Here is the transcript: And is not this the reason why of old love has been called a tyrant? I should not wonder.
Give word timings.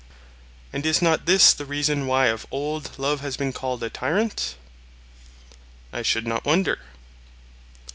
And 0.73 0.83
is 0.83 0.99
not 0.99 1.27
this 1.27 1.53
the 1.53 1.63
reason 1.63 2.07
why 2.07 2.25
of 2.25 2.47
old 2.49 2.97
love 2.97 3.19
has 3.21 3.37
been 3.37 3.53
called 3.53 3.83
a 3.83 3.89
tyrant? 3.91 4.55
I 5.93 6.01
should 6.01 6.25
not 6.25 6.43
wonder. 6.43 6.79